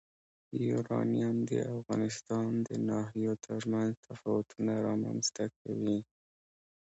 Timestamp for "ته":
5.35-5.45